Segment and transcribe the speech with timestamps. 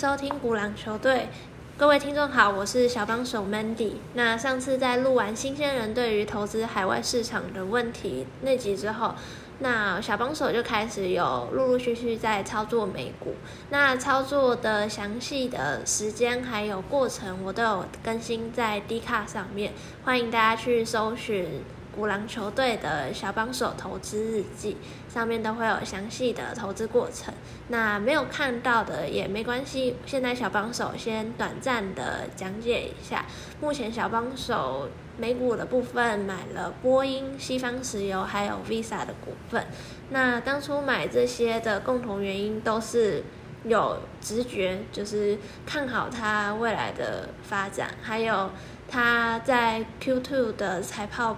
[0.00, 1.28] 收听古狼球队，
[1.76, 3.96] 各位听众好，我是小帮手 Mandy。
[4.14, 9.14] 那上次在录完新鲜人对于投资海外市场的问题那集之后，
[9.58, 13.34] 那小帮手就开始有陆陆续续在操作美股。
[13.68, 21.62] 那操作的详细的时间还有过程，我都有更新在 D 卡上面，欢迎大家去搜寻。
[21.92, 24.76] 古狼球队的小帮手投资日记
[25.12, 27.34] 上面都会有详细的投资过程，
[27.68, 29.96] 那没有看到的也没关系。
[30.06, 33.26] 现在小帮手先短暂的讲解一下，
[33.60, 39.66] 目前小帮手美股的部分买了波音、西方石油还有 Visa 的股份。
[40.10, 43.24] 那当初买这些的共同原因都是
[43.64, 48.50] 有直觉，就是看好它未来的发展，还有
[48.88, 51.36] 它在 Q2 的财报。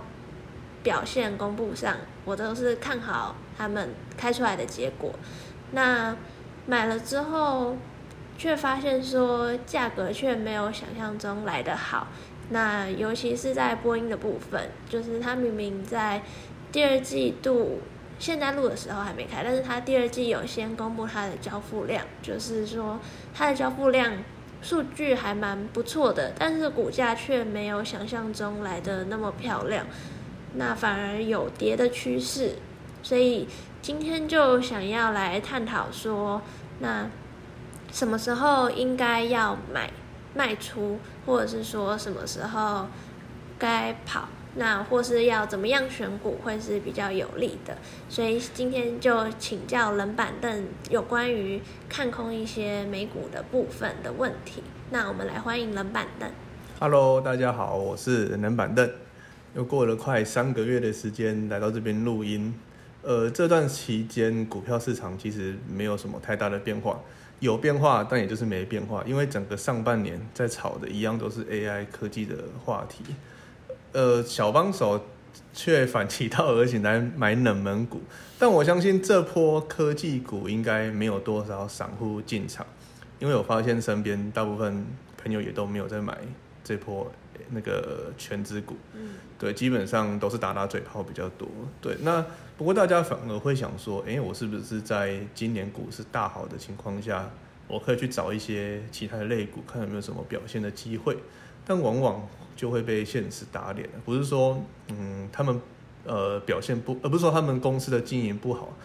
[0.83, 5.13] 表现公布上，我都是看好他们开出来的结果。
[5.73, 6.17] 那
[6.67, 7.77] 买了之后，
[8.37, 12.09] 却发现说价格却没有想象中来得好。
[12.51, 16.23] 那尤其是在波音的部分，就是它明明在
[16.71, 17.81] 第二季度
[18.19, 22.99] 现在录的时候还没开，但是它第二季有先公布它的交付量，就是说
[23.33, 24.13] 它的交付量
[24.61, 29.87] 数据还蛮不错的，但是股价却没有想象中来的那么漂亮。
[30.55, 32.57] 那反而有跌的趋势，
[33.03, 33.49] 所以
[33.81, 36.43] 今天就想要来探讨说，
[36.81, 37.09] 那
[37.91, 39.91] 什么时候应该要买
[40.35, 42.87] 卖出，或者是说什么时候
[43.59, 47.77] 该跑，那或是要怎么样选股会是比较有利的。
[48.09, 54.63] 所以今天就请教冷板凳有关于看空一些美股的部分的问题。
[54.91, 56.31] 那我们来欢迎冷板凳。
[56.79, 58.91] Hello，大家好，我是冷板凳。
[59.55, 62.55] 又过了快三个月的时间来到这边录音，
[63.03, 66.99] 呃，这段期间股票市场其实没有什么太大的变化，
[67.41, 73.05] 有变化但也就是没变化，因为整个上半年在炒的一样都是 AI 科技的话题，
[73.93, 75.05] 呃，小帮手
[75.53, 78.01] 却反其道而行来买冷门股，
[78.39, 82.67] 但我相信这波科技股应该没有多少散户进场，
[83.19, 84.87] 因为我发现身边大部分
[85.23, 86.17] 朋友也都没有在买
[86.65, 87.13] 这波。
[87.51, 91.49] 那个全资股，嗯，对，基本上都是打打嘴炮比较多。
[91.81, 92.25] 对，那
[92.57, 97.29] 不过大家反而会想说，哎，我是不是在今年股市大好的情况下，
[97.69, 101.17] 我可以去找一些其他的类股，看有没有什么表现的机会？
[101.67, 103.89] 但往往就会被现实打脸。
[104.05, 105.61] 不是说，嗯，他们
[106.05, 108.77] 呃表现不，而不是说他们公司的经营不好，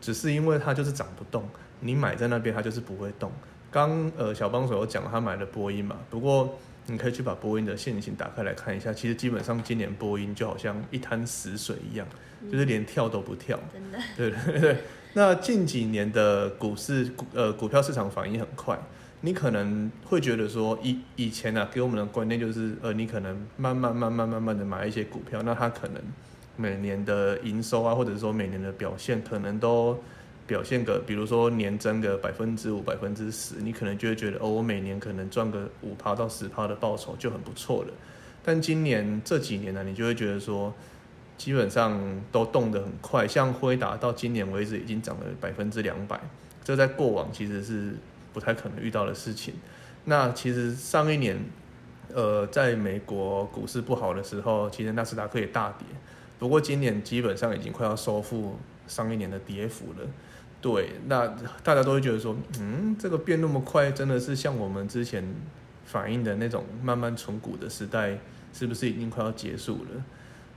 [0.00, 1.48] 只是因为它就是涨不动，
[1.80, 3.30] 你买在那边它就是不会动。
[3.70, 6.58] 刚呃小帮手有讲他买了波音嘛，不过。
[6.86, 12.06] 你可以去把波音的线型打开来看一下，其实基本上今年波音就好像一滩死水一样，
[12.50, 13.58] 就是连跳都不跳。
[13.72, 13.98] 真的。
[14.16, 14.76] 对对对。
[15.14, 18.78] 那近几年的股市股呃股票市场反应很快，
[19.22, 26.02] 你可能会觉得说以以前呢给我们的观念就是呃你可能慢慢慢慢慢慢的买一些股票，那它可能
[26.56, 29.98] 每年的营收啊或者说每年的表现可能都。
[30.46, 37.88] 表现个，比如说年增个百分之五、百分之十，你可能就会觉得哦，我每年可能赚个五趴到十趴的报酬就很不错了。
[38.44, 40.72] 但今年这几年呢，你就会觉得说，
[41.36, 46.20] 基本上都动得很快，像辉达到今年为止已经涨了百分之两百，
[46.62, 47.94] 这在过往其实是
[48.32, 49.54] 不太可能遇到的事情。
[50.04, 51.36] 那其实上一年，
[52.14, 55.86] 呃，在美国股市不好的时候，其实纳斯达克也大跌，
[56.38, 58.56] 不过今年基本上已经快要收复
[58.86, 60.06] 上一年的跌幅了。
[60.66, 61.28] 对，那
[61.62, 65.24] 大家都会觉得说，嗯，这个变那么快，真的是像我们之前
[65.84, 68.18] 反映的那种慢慢存股的时代，
[68.52, 70.04] 是不是已经快要结束了？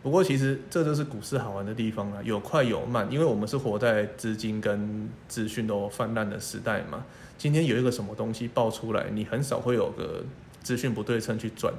[0.01, 7.05] 不过其实这就是股市好玩的地方啊，有快有慢，因为我们是活在资金跟资讯都泛滥的时代嘛。
[7.37, 10.23] 今天有一个什么东西爆出来，你很少会有个
[10.63, 11.71] 资讯不对称去转，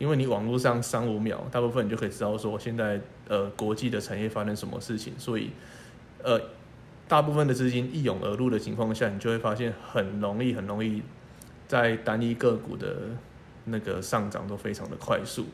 [0.00, 5.50] 因为你网络上三五秒，大部分你就可以知道说现在呃国际的产业发生什么事情，所以
[6.24, 6.40] 呃。
[7.08, 11.02] 大部分的资金一涌而入的情况下，你就会发现很容易、很容易
[11.68, 12.96] 在单一个股的
[13.66, 15.46] 那个上涨都非常的快速。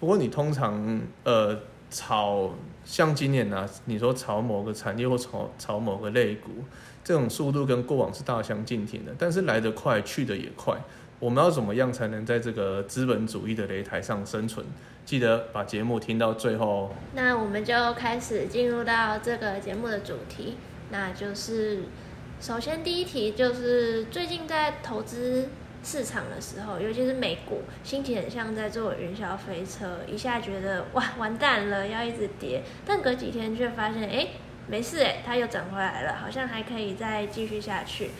[0.00, 1.58] 不过你通常呃
[1.90, 2.50] 炒
[2.84, 6.50] 像今年呢，你说炒某个产业或炒炒某个类股，
[7.02, 9.14] 这种速度跟过往是大相径庭的。
[9.18, 10.74] 但是来得快，去的也快。
[11.20, 14.66] 我们要怎么样才能在这个资本主义的擂台上生存？
[15.04, 16.90] 记得把节目听到最后哦。
[17.14, 20.56] 那我们就开始进入到这个节目的主题。
[20.90, 21.84] 那就是，
[22.40, 25.48] 首先第一题就是最近在投资
[25.82, 34.28] 市场的时候，尤其是美股，心情很像在坐云霄飞车，一下觉得哇完蛋了，要一直跌，但隔几天却发现哎
[34.66, 38.10] 没事哎，它又涨回来了，好像还可以再继续下去。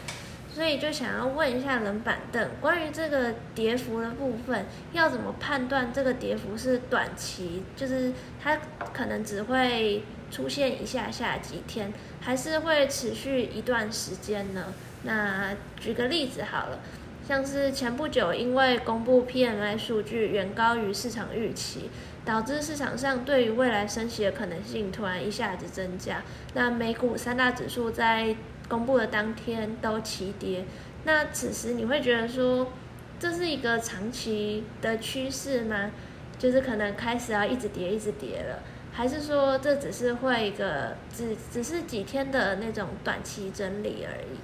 [0.52, 8.56] 所以就想要问一下冷板凳，关于这个跌幅的部分，要怎么判断这个跌幅是短期，就是它
[8.93, 14.75] 可能只会出现一下下几天，还是会持续一段时间呢？
[15.04, 16.81] 那举个例子好了，
[17.25, 21.88] 像是前不久因为公布 PMI 数据远高于市场预期，
[22.25, 28.34] 导致市场上对于未来升息的可能性突然一下子增加，那美股三大指数在
[28.69, 30.64] 公布的当天都齐跌，
[31.04, 32.72] 那此时你会觉得说
[33.20, 35.92] 这是一个长期的趋势吗？
[36.36, 38.58] 就是可能开始要一直跌一直跌了，
[38.96, 44.38] 还是说这只是会一个只只是几天的那种短期整理而已？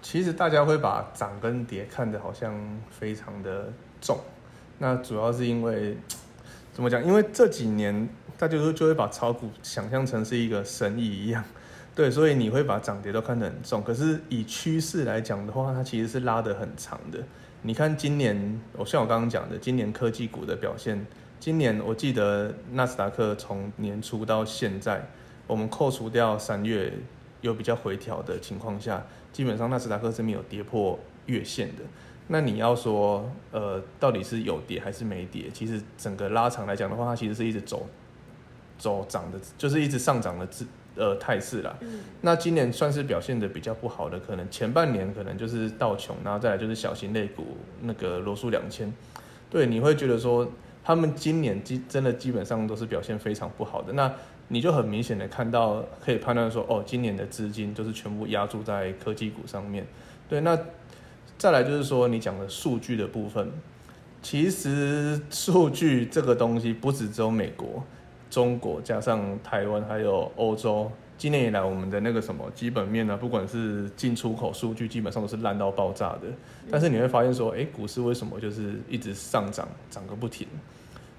[0.00, 2.58] 其实大家会把涨跟跌看得好像
[2.90, 3.70] 非常的
[4.00, 4.18] 重，
[4.78, 5.98] 那主要是因为
[6.72, 7.04] 怎么讲？
[7.04, 8.08] 因为这几年
[8.38, 11.44] 大家就就会把炒股想象成是一个生意一样。
[11.94, 17.18] 对，所以你会把涨跌都看得很重，可是以趋势来讲的话，它其实是拉得很长的。
[17.60, 21.04] 你看今年，我像我刚刚讲的，今年科技股的表现，
[21.40, 25.08] 今年我记得纳斯达克从年初到现在，
[25.46, 26.92] 我们扣除掉三月
[27.40, 29.02] 有比较回调的情况下，
[29.32, 31.82] 基本上纳斯达克是没有跌破月线的。
[32.28, 35.50] 那你要说，呃，到底是有跌还是没跌？
[35.50, 37.88] 其实整个拉长来讲的话，它其实是一直走
[38.76, 40.66] 走涨的，就是一直上涨的姿。
[40.96, 41.74] 呃，态势啦，
[42.20, 48.92] 那今年算是表现的比较不好的，可能前半年可能就是道琼，然后再来就是小型类股那个罗素两千，
[49.48, 50.50] 对，你会觉得说
[50.90, 54.12] 他们今年基真的基本上都是表现非常不好的，那
[54.48, 59.86] 你就很明显的看到可以判断说，哦，今年的资金就是全部压注在科技股上面，
[60.28, 60.58] 对，那
[61.38, 63.52] 再来就是说你讲的数据的部分，
[64.20, 67.84] 其实数据这个东西不止只有美国。
[68.28, 76.22] 中国加上台湾还有欧洲，今年以来我们的那个什么基本面呢，不管是进出口数据，基本上都是烂到爆炸的。
[76.70, 80.46] 但是你会发现说，哎，股市为什么就是一直上涨，涨个不停？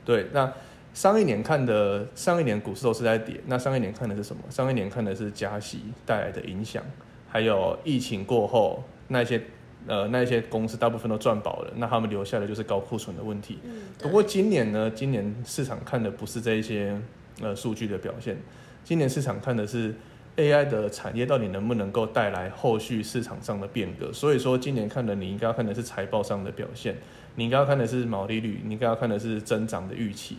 [0.05, 0.51] 对，那
[0.93, 4.41] 上一年看的上一年股市都是在跌，那上一年看的是什么？
[4.49, 6.83] 上一年看的是加息带来的影响，
[7.29, 9.41] 还有疫情过后那些。
[9.87, 13.57] 呃，那些公司大部分都赚饱了，那他们留下的就是高库存的问题。
[13.97, 16.95] 不过今年呢，今年市场看的不是这一些
[17.41, 18.37] 呃数据的表现，
[18.83, 19.95] 今年市场看的是
[20.37, 24.13] AI 的产业到底能不能够带来后续市场上的变革。
[24.13, 26.95] 所以说，今年看的你应该要看的是财报上的表现，
[27.35, 30.37] 你应该要看的是毛利率，你应该要看的是增长的预期。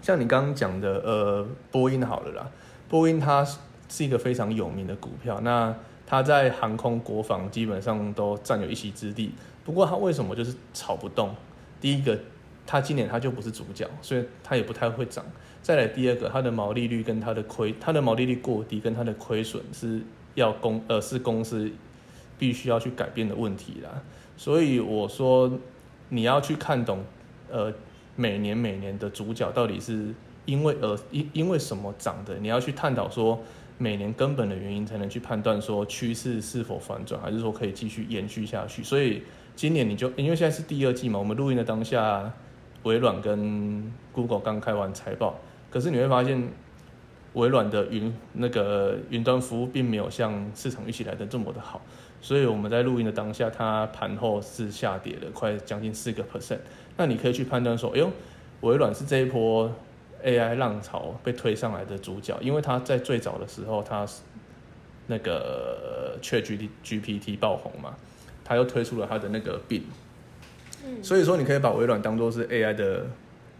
[0.00, 2.50] 像你刚刚讲的，呃，波音好了啦，
[2.88, 3.46] 波音它
[3.88, 5.74] 是一个非常有名的股票，那。
[6.04, 9.32] 它在航空、国防基本上都占有一席之地。
[9.64, 11.34] 不过它为什么就是炒不动？
[11.80, 12.18] 第一个，
[12.66, 15.24] 它今年它就不是主角，所以它也不太会涨。
[15.62, 20.02] 再来第二个，它的毛利率跟它的亏，它的毛利率过低跟它的亏损是
[20.34, 21.70] 要公呃是公司
[22.36, 24.02] 必须要去改变的问题啦。
[24.36, 25.50] 所以我说
[26.12, 27.02] 你要去看懂
[27.50, 27.72] 呃
[28.14, 30.14] 每年每年的主角到底是
[30.44, 33.42] 因为呃因因为什么涨的，你要去探讨说。
[33.78, 38.80] 每年根本的原因才能去判断说趋势是否反转，还是说可以继续延续下去。
[38.80, 39.22] 所以
[39.56, 42.32] 今年你就因为现在是第二季嘛，我们录音的当下，
[42.84, 46.48] 微软跟 Google 刚开完财报，可是你会发现
[47.32, 51.80] 微软的云那个云端服务并没有像市场预期来的这么的好。
[52.22, 56.60] 所以我们在录音的当下，它盘后是下跌了快将近四个 percent。
[56.96, 58.10] 那你可以去判断说，哎呦，
[58.62, 59.70] 微软是这一波。
[60.24, 64.22] AI 浪潮被推上来的主角，因为它在最早的时候，它是
[65.08, 67.96] 那个 ChatGPT 爆红嘛，
[68.44, 69.82] 它又推出了它的那个 Bing，
[71.02, 73.04] 所以说你可以把微软当做是 AI 的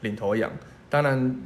[0.02, 0.48] 领头羊。
[0.88, 1.36] 当然，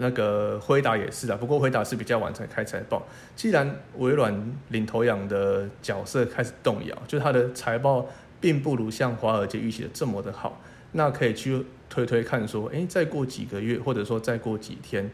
[0.00, 3.06] 那个辉达也是啊，不过辉达是比较晚才开财报。
[3.36, 4.34] 既然微软
[4.70, 8.08] 领头羊的角色开始动摇，就它的财报
[8.40, 10.60] 并不如像华尔街预期的这么的好，
[10.92, 11.64] 那可以去。
[11.92, 15.10] 推推看，说，哎，再过几个月，或者说再过几天，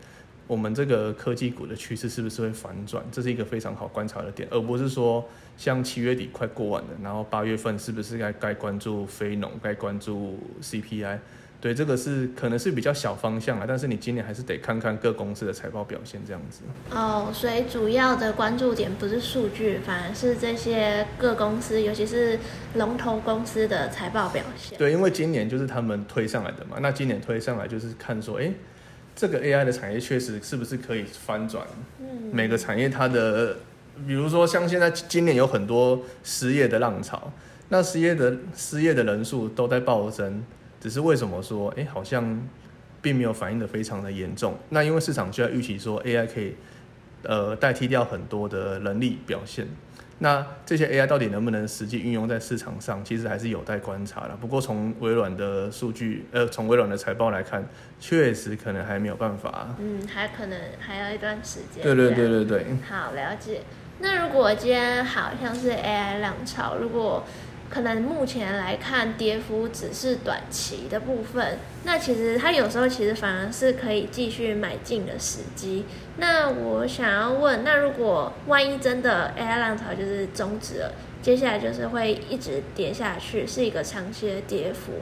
[0.46, 3.02] 我们这个科技股的趋势是不是会反转？
[3.10, 5.26] 这是一个非常好观察的点，而不是说
[5.56, 11.18] 像七月底快过完了，然后八月份是不是该该关注非农，该关注 CPI？
[11.58, 16.60] 对，这个是可能是比较小方向啊，但是你今年还是得看看各公司的财报表现这样子。
[16.90, 22.38] 哦，所以主要的关注点不是数据，反而是这些各公司，尤其是
[22.74, 24.78] 龙头公司的财报表现。
[24.78, 28.52] 对，因为今年就是他们推上来的嘛，那今年推上来就是看说，哎，
[29.16, 31.66] 这个 AI 的产业确实是不是可以翻转？
[31.98, 33.56] 嗯，每个产业它的，
[34.06, 37.32] 比如说像现在今年有很多失业的浪潮，
[37.70, 40.44] 那失业的失业的人数都在暴增。
[40.86, 42.40] 只是为什么说，哎，好像
[43.02, 44.56] 并没有反应的非常的严重。
[44.68, 46.54] 那因为市场就在预期说，AI 可以，
[47.24, 49.66] 呃，代替掉很多的人力表现。
[50.20, 54.38] 那这些 AI 到底能不能实际运用在市场上，其实还是有待观察了。
[54.40, 59.74] 不过从微软的数据，呃，从微软的财报来看，确实可能还没有办法。
[59.80, 61.82] 嗯，还可能还要一段时间。
[61.82, 62.66] 对对对对对。
[62.88, 63.62] 好，了解。
[63.98, 67.24] 那如果今天好像是 AI 浪潮，如果
[67.68, 75.84] 可能目前来看跌幅只是短期的部分，那其实它有时候其实反而是可以继续买进的时机。
[76.18, 84.92] 那我想要问，那如果万一真的 AI 浪潮就是终止了，接下来就是会一直跌下去，是一个长期的跌幅。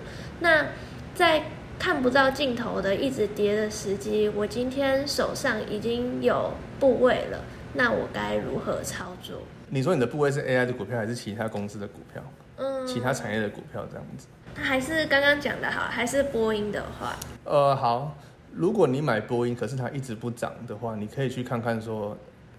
[0.40, 0.66] 那
[1.14, 1.44] 在
[1.78, 7.44] 看不到尽头的一直跌的时机，我今天手上已经有部位了，
[7.75, 9.42] 那我该如何操作？
[9.68, 12.23] 你说你的部位是 AI 的股票还是其他公司的股票？
[12.56, 14.26] 嗯，其他产业的股票这样子。
[14.54, 17.16] 还是刚刚讲的好，还是波音的话？
[17.44, 18.16] 呃，好。
[18.56, 22.16] 如果你买波音，可是它一直不涨的话，你可以去看看说，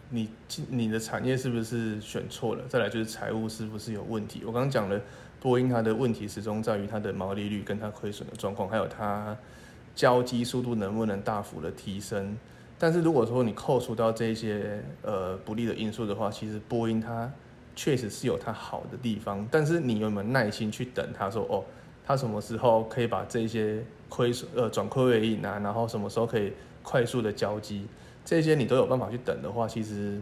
[0.09, 0.29] 你
[0.67, 2.65] 你的产业是不是选错了？
[2.67, 4.43] 再来就是财务是不是有问题？
[4.45, 4.99] 我刚刚讲了，
[5.39, 9.33] 波音它的问题始终在于它的毛利率跟它亏损的状况，还有它
[9.95, 12.37] 交机速度能不能大幅的提升。
[12.77, 17.31] 但是如果说你扣除掉这些呃不利的因素的话，其实波音它
[17.75, 19.47] 确实是有它好的地方。
[19.51, 21.63] 但是你有没有耐心去等它说哦？
[22.07, 25.59] 它什么时候可以把这些亏损呃转亏为盈啊？
[25.63, 26.53] 然后什么时候可以
[26.83, 27.87] 快速的交机？
[28.23, 30.19] 这些你都有办法去等的话，其实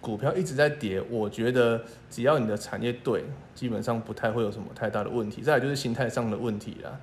[0.00, 3.24] 股票一直在跌，我觉得只要你的产业对，
[3.54, 5.40] 基本上不太会有什么太大的问题。
[5.40, 7.00] 再来就是心态上的问题啦。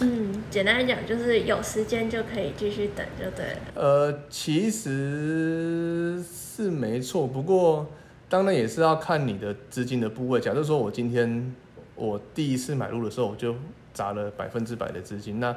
[0.00, 3.58] 嗯，简单来讲就是有时间就可以继续等就对了。
[3.74, 7.86] 呃，其实是没错，不过
[8.28, 10.40] 当然也是要看你的资金的部位。
[10.40, 11.54] 假设说我今天。
[12.00, 13.52] 我第一次买入的时候，我就
[13.92, 15.40] 砸了百分之百的资金。
[15.40, 15.52] 那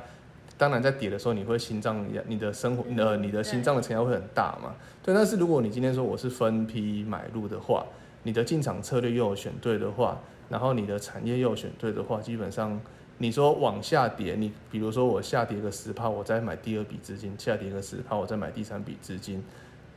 [0.58, 4.74] 当然，在跌的时候，你会心脏，你的生活，呃，你的心脏的承压会很大嘛？
[5.04, 5.14] 对。
[5.14, 7.86] 但是如果你今天说我是分批买入的话，
[8.24, 12.82] 你的进场策略又有选对的话，然后你的产业又有选对的话，基本上
[13.20, 19.44] 你说往下跌，你比如说我下跌个十趴，我再买第二笔资金；下跌个十趴，我再买第三笔资金。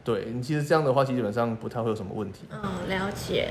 [0.04, 2.44] 对你其实这样的话，基本上不太会有什么问题。
[2.50, 3.49] 哦，了解。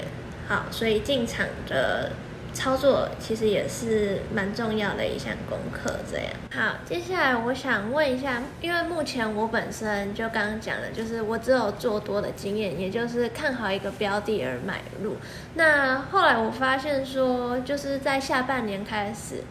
[0.48, 2.12] 好，所以进场的。
[2.54, 6.28] 操作其实也是蛮重要的一项功课，这样。
[6.52, 15.16] 好，接下来我想问一下，因为目前我本身就刚刚讲的，就是我只有做多的经验，也就是看好一个标的而买入。
[15.56, 19.44] 那后来我发现说，就是在下半年开始，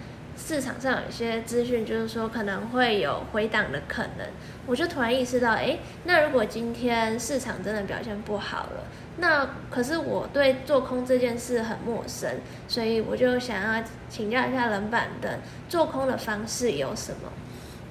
[0.44, 4.26] 市场上有一些资讯，就是说可能会有回档的可能。
[4.66, 8.84] 我就突然意识到，哎，那如果今天市场真的表现不好了？
[9.18, 12.28] 那可是我对做空这件事很陌生，
[12.66, 17.30] 所以我就想要请教一下冷板的做空的方式有什么？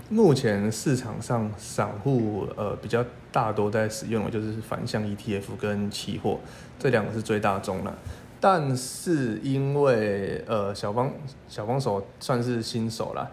[0.09, 6.39] 目前市场上散户呃比较大多在使用的就是反向 ETF 跟期货，
[6.77, 7.93] 这两个是最大宗的。
[8.41, 11.09] 但是因为呃小帮
[11.47, 13.31] 小帮手算是新手啦，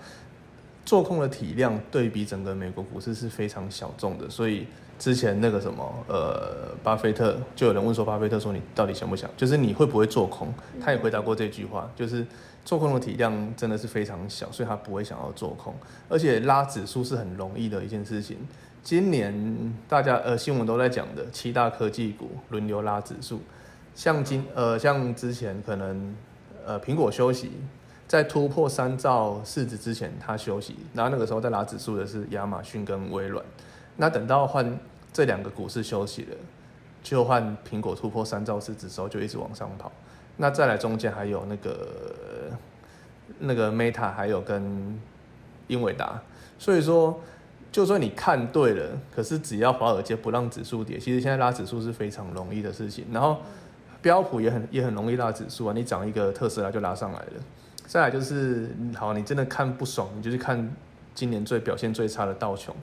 [0.85, 4.67] 做空的体量对比整个美国股市是非常小众的，所以。
[4.99, 9.31] 之前那个什么，呃，巴菲特就有人问说，巴菲特说你到底想不想？
[9.37, 10.53] 就是你会不会做空？
[10.81, 12.27] 他也回答过这句话，就是
[12.65, 15.73] 做空的体量真的是非常小，所以他不会想要做空。
[16.09, 18.39] 而且拉指数是很容易的一件事情。
[18.83, 23.41] 今年大家呃新闻都在讲的七大科技股轮流拉指数，
[23.99, 26.15] 像今呃像之前可能
[26.65, 27.51] 呃苹果休息，
[28.07, 33.45] 在突破三兆市值之前它休息，然后那个时候在拉指数的是亚马逊跟微软。
[33.97, 34.79] 那等到换
[35.13, 36.37] 这两个股市休息了，
[37.03, 39.91] 就换苹果突破三兆市值时候就一直往上跑。
[40.37, 42.53] 那再来中间还有那个
[43.41, 44.97] 那个 Meta，还有跟
[45.67, 46.23] 英伟达。
[46.57, 47.21] 所以说，
[47.73, 53.05] 就算你看对了，可是只要华尔街不让指数跌，其实现在拉指数是非常容易的事情。
[53.11, 53.39] 然后
[54.01, 57.33] 标普也很也很容易拉指数啊，你涨一个特斯拉就拉上来了。
[57.87, 60.71] 再来就是，好，你真的看不爽，你就去看
[61.15, 62.75] 今年最表现最差的道琼。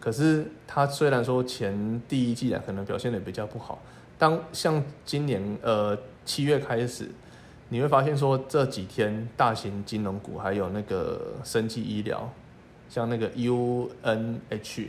[0.00, 3.80] 可是它虽然说前第一季啊可能表现的比较不好，
[4.18, 7.08] 当像今年呃七月开始，
[7.68, 12.30] 你会发现说这几天大型金融股还有那个生技医疗，
[12.88, 14.88] 像那个 UNH，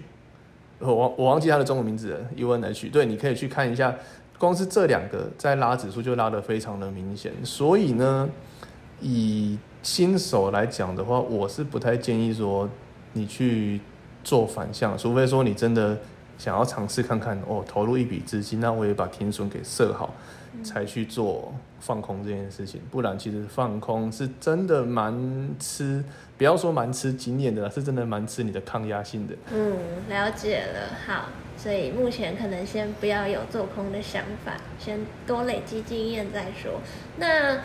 [0.80, 3.96] 我忘我忘记它的中文名字了，UNH，对，你可以去看一下，
[4.38, 8.30] 光是这两个在拉指数就拉得非常的明显，所以呢，
[9.02, 12.70] 以新手来讲的话，我是不太建议说
[13.14, 13.82] 你去。
[14.26, 15.96] 做反向，除非说你真的
[16.36, 20.12] 想要尝试看看，哦，投入一笔资金，那我也把停损给设好，
[20.64, 22.82] 才去做放空这件事情。
[22.92, 25.14] 不然，其实放空是真的蛮
[25.60, 26.04] 吃，
[26.38, 29.36] 不要说蛮吃经验的，是真的蛮吃你的抗压性的。
[29.54, 29.78] 嗯，
[30.10, 30.98] 了解了。
[31.06, 36.82] 好，所以目前可能先不要有做空的想法，先多累积经验再说。
[37.18, 37.60] 那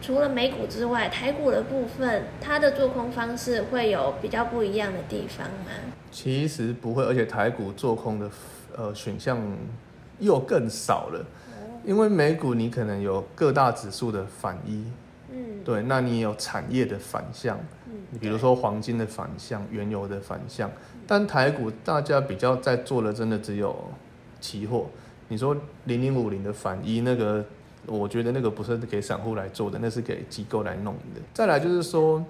[0.00, 5.70] 除了美股之外，台股的部分，它的做空方式会有比较不一样的地方吗？
[6.10, 8.28] 其实不会，而且台股做空的
[8.76, 9.40] 呃选项
[10.18, 11.24] 又更少了，
[11.84, 14.84] 因为美股你可能有各大指数的反一，
[15.30, 20.70] 嗯，对，那你有产业的反向，嗯，比如说黄金的反向、原油的反向，
[21.06, 23.76] 但台股大家比较在做的真的只有
[24.40, 24.86] 期货，
[25.28, 27.44] 你说零零五零的反一那个。
[27.84, 31.20] 我觉得那个不是给散户来做的，那是给机构来弄的。
[31.34, 32.24] 再来就是说，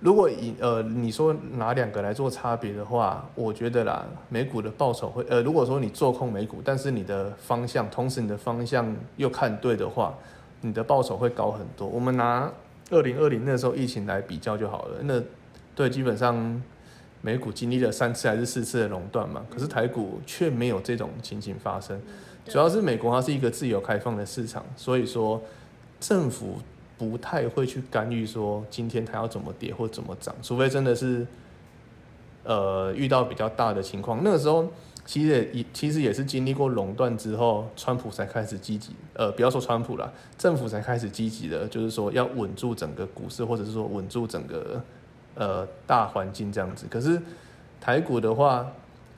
[0.00, 10.14] 如果以呃你说拿两个来做差别的话，我觉得啦，美股的报酬会呃，如果说你做空美股，但是你的方向，同时你的方向又看对的话，
[10.60, 11.86] 你的报酬会高很多。
[11.88, 12.48] 我们拿
[12.90, 14.98] 二零二零那时候疫情来比较就好了。
[15.02, 15.20] 那
[15.74, 16.62] 对，基本上
[17.20, 22.00] 美股经历了三次还是四次的垄断嘛，可是台股却没有这种情形发生。
[22.46, 25.42] 主要是美国它是一个自由开放的市场，所以说
[26.00, 26.58] 政府
[26.98, 31.26] 不太会去干预说今天它要怎么跌或怎么涨，除非真的是
[32.42, 34.20] 呃遇到比较大的情况。
[34.22, 34.66] 那个时候
[35.06, 44.82] 其实也其实也是经历过垄断之后，川普才开始积极，呃不要说川普了，政府才开始积极的，就是说要稳住整个股市，或者是说稳住整个
[45.34, 46.86] 呃大环境这样子。
[46.90, 47.22] 可是
[47.80, 48.66] 台股的话，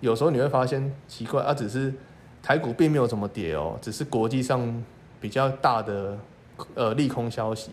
[0.01, 1.93] 有时候你会发现奇怪，啊只是。
[2.43, 4.83] 台股并没有怎么跌哦，只是国际上
[5.21, 6.17] 比较大的
[6.75, 7.71] 呃利空消息，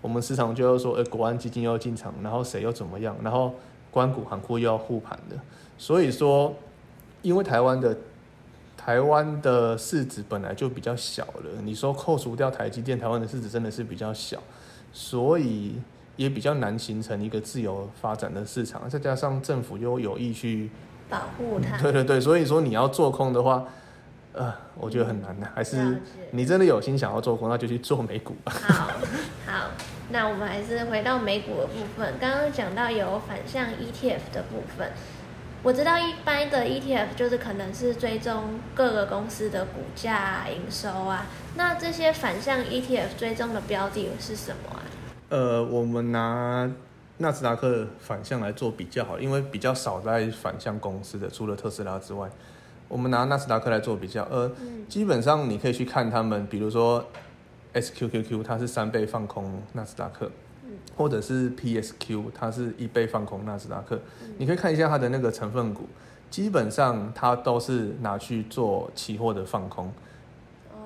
[0.00, 3.54] 我们市场就要说，呃，国安基金要进场，然后谁又怎么样，然后
[3.90, 5.36] 关谷行库又要护盘的，
[5.76, 6.54] 所以说，
[7.22, 7.96] 因为台湾的
[8.76, 14.38] 台湾的市值本来就比较小了，你说扣除掉台积电，台湾的市值真的是比较小，
[14.92, 15.74] 所以
[16.16, 20.70] 也比较难形成一个自由发展的市场，再加上政府又有意去
[21.08, 23.66] 保护它，对对对，所以说你要做空的话。
[24.38, 28.52] 呃，我觉得很难的，还是你真的有心想要做空，那就去做美股吧。
[28.52, 28.90] 好，
[29.44, 29.70] 好，
[30.10, 32.14] 那我们还是回到美股的部分。
[32.20, 34.92] 刚刚讲到有反向 ETF 的部分，
[35.64, 41.26] 我知道一般的 ETF 就是可能是追踪各个公司的股价、营收啊。
[41.56, 44.82] 那这些反向 ETF 追踪的标的是什么啊？
[45.30, 46.70] 呃，我们拿
[47.16, 52.30] 纳斯达克反向来做比较好，因为比较少在反向公司的，除了特斯拉之外。
[52.88, 54.50] 我们拿纳斯达克来做比较，呃，
[54.88, 57.04] 基本上你可以去看他们，比如说
[57.74, 60.30] SQQQ，它是三倍放空纳斯达克，
[60.96, 64.00] 或者是 PSQ，它是一倍放空纳斯达克，
[64.38, 65.82] 你可以看一下它的那个成分股，
[66.30, 69.92] 基本上它都是拿去做期货的放空，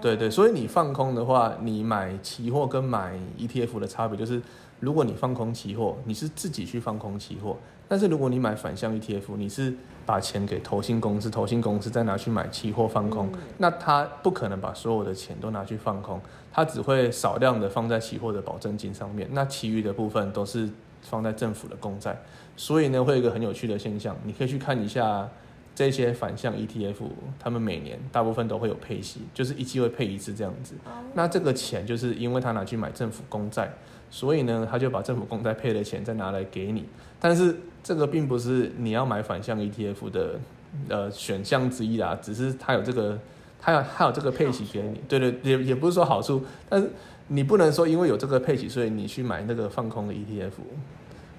[0.01, 4.43] 对对，所以你放空的话，你买期货跟买 ETF 的差别就是，
[4.81, 7.57] 如果你放空期货，你是自己去放空期货。
[7.89, 16.21] 但是如果你买反向 ETF，你是把钱给投信公司，投信公司再拿去买期货放空，那他不可能把所有的钱都拿去放空，
[16.53, 20.69] 他只会少量的放在期货的保证金上面，那其余的部分都是
[21.01, 22.21] 放在政府的公债。
[22.57, 25.29] 所以呢，会有一个很有趣的现象，你可以去看一下
[25.75, 26.97] 这些反向 ETF，
[27.39, 30.75] 他们每年大部分都会有配息，就是一季会配一次这样子。
[31.15, 33.73] 那这个钱就是因为他拿去买政府公债，
[34.11, 36.87] 所以呢，他就把政府公债配的钱再拿来给你，
[37.21, 37.57] 但是。
[37.83, 40.41] 这个并不是你要买反向 ETF 的
[40.89, 43.19] 呃选项之一啦，只是它有这个，
[43.61, 46.89] 它有它有这个配息给你，对对，也也不是说好处，但是
[47.27, 50.53] 你不能说因为有这个配息，所以你去买那个放空的 ETF，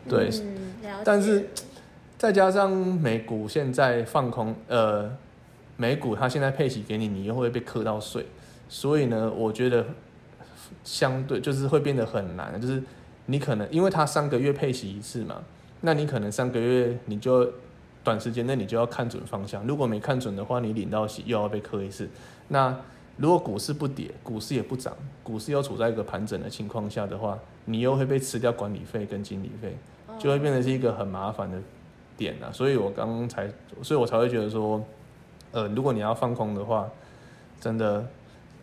[0.10, 0.30] 对，
[1.06, 1.48] 但是
[2.18, 5.10] 再加上美股现在放空，呃，
[5.78, 8.26] 美股它现在配息给你，你又会被磕到税，
[8.68, 9.86] 所以呢，我觉得
[10.84, 12.84] 相对就是会变得很难，就是
[13.28, 15.42] 你可能因为它三个月配息一次嘛。
[15.86, 17.46] 那你可能三个月你就
[18.06, 22.08] 短时间内你就要看准方向，如果没看准的话，你领到息又要被磕一次。
[22.48, 22.74] 那
[23.18, 29.76] 如果股市不跌，股市也不涨，股市又处在一个盘整的情况下的话，你又会被吃掉管理费跟经理费，
[30.18, 31.58] 就会变成是一个很麻烦的
[32.16, 32.50] 点啊。
[32.54, 34.82] 所以我刚刚才，所以我才会觉得说，
[35.52, 36.90] 呃，如果你要放空的话，
[37.60, 38.08] 真的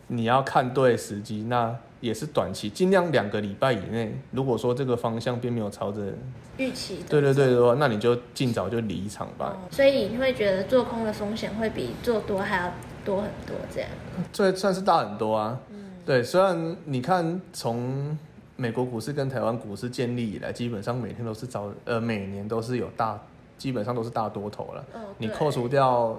[0.06, 1.76] 你要看对时机，那。
[2.01, 4.15] 也是短期，尽量两个礼拜以内。
[4.33, 6.13] 如果说这个方向并没有朝着
[6.57, 9.57] 预期，对对对的话，那你就尽早就离场吧。
[9.71, 12.73] 所以你会觉得做空的风险会比做多还要
[13.05, 13.91] 多很多，这样？
[14.33, 15.61] 这算是大很多啊。
[15.71, 16.23] 嗯，对。
[16.23, 18.17] 虽然你看，从
[18.57, 23.19] 美国股市跟台湾股市建立以来，基本上每天都是早呃每年都是有大，
[23.59, 24.85] 基本上都是大多头了。
[24.95, 25.01] 哦。
[25.19, 26.19] 你扣除掉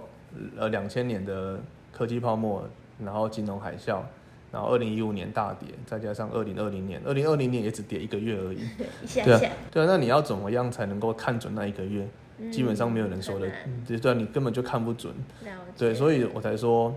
[0.58, 1.60] 呃两千年的
[1.92, 2.64] 科技泡沫，
[3.04, 4.00] 然后金融海啸，
[4.52, 8.68] 然后二零一五年大跌，再加上二零二零年，二零二零年也只跌一个月而已。
[9.14, 9.40] 对啊
[9.72, 12.08] 对啊，那你要怎么样才能够看准那一个月？
[12.52, 13.48] 基本上没有人说的
[13.88, 15.14] 对对啊，你根本就看不准。
[15.78, 16.94] 对，所以我才说，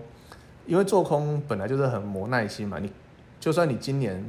[0.65, 2.79] 因为做空本来就是很磨耐心嘛。
[2.79, 2.91] 你
[3.39, 4.21] 就算你今年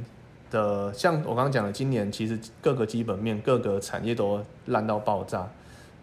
[0.51, 5.49] 的，像我刚刚讲的，今年其实各个基本面、各个产业都烂到爆炸。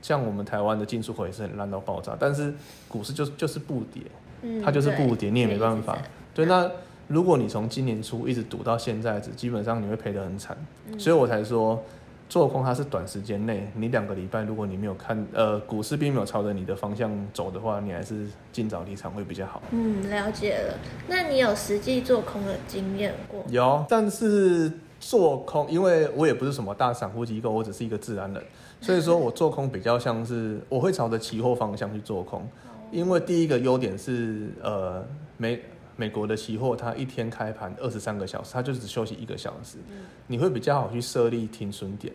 [0.03, 2.53] 像我们台湾的进出口也是很烂到爆炸，但是
[2.89, 4.03] 股市就就是不跌，
[4.43, 5.97] 嗯它就是不跌，你也没办法。
[6.35, 6.71] 对，那
[7.09, 10.57] 如果你从今年初一直赌到现在，基本上你会赔得很惨。
[10.91, 11.83] 嗯所以我才说，
[12.29, 19.63] 做空它是短时间内，你两个礼拜，如果你没有看，呃，股市并没有朝着你的方向走的话，你还是尽早离场会比较好。
[19.71, 20.75] 嗯，了解了。
[21.07, 23.45] 那你有实际做空的经验过？
[23.49, 28.43] 有，但是做空，因为我也不是什么大散户机构，我只是一个自然人，
[28.81, 32.49] 所以说我做空比较像是我会朝着期货方向去做空，
[32.91, 35.05] 因为第一个优点是，呃，
[35.37, 35.61] 美
[35.97, 39.79] 美国的期货它一天开盘二十三个小时，它就只休息一个小时，
[40.27, 42.13] 你会比较好去设立停损点，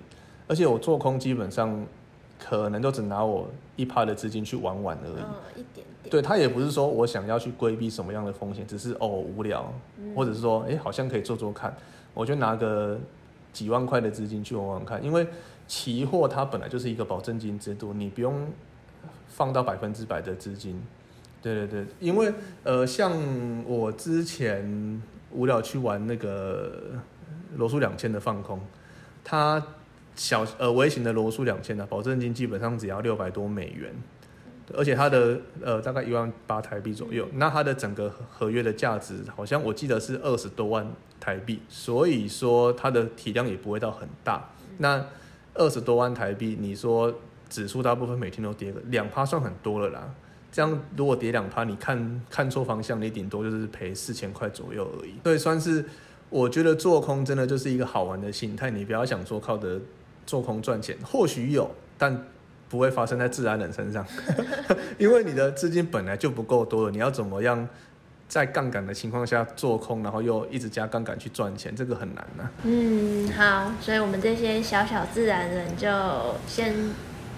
[0.47, 1.85] 而且我做空基本上
[2.37, 5.23] 可能都只拿我一趴的资金去玩玩而已。
[5.23, 6.11] 嗯，一点点。
[6.11, 9.71] 对它也不是说我想要去规避什么样的风险，只是哦无聊，
[10.15, 11.75] 或者是说哎、诶好像可以做做看，
[12.13, 12.99] 我就拿个
[13.53, 15.27] 几万块的资金去玩玩看，因为
[15.67, 18.47] 期货它本来就是一个保证金制度，你不用
[19.27, 20.81] 放到百分之百的资金。
[21.41, 23.12] 对对对，因为呃，像
[23.65, 26.71] 我之前无聊去玩那个
[27.56, 28.60] 罗素两千的放空，
[29.23, 29.65] 它
[30.15, 33.93] 小呃微型的罗素两千的保证金基本上只要六百多美元，
[34.75, 40.86] 而且它的呃大概一万八台币左右，那它的整个合约的价值好像我记得是二十多万
[41.21, 44.49] 台币，所以说它的体量也不会到很大。
[44.80, 45.06] 那
[45.54, 47.13] 二十多万台币，你说
[47.49, 50.13] 指数大部分每天都跌个两趴，算很多了啦。
[50.51, 55.13] 这样如果跌两趴，你看看错方向，你顶多就是赔四千块左右而已。
[55.23, 55.85] 所以算是
[56.29, 59.79] 我觉得做空真的就是一个好玩的心态，你不要想说靠着
[60.25, 62.25] 做空赚钱，或许有，但
[62.67, 64.05] 不会发生在自然人身上，
[64.99, 67.67] 因为你的资金本来就不够多了，你要怎么样
[68.27, 75.88] 在杠杆的情况下做空，然后又一直加杠杆去赚钱，这个很难呐、嗯，好，所以我们这些小小自然人就
[76.45, 76.75] 先